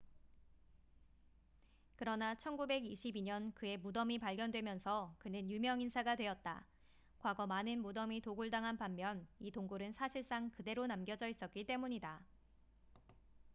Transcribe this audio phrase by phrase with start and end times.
[1.95, 6.65] 그러나 1922년 그의 무덤이 발견되면서 그는 유명 인사가 되었다
[7.19, 12.19] 과거 많은 무덤이 도굴당한 반면 이 동굴은 사실상 그대로 남겨져 있었기 때문이다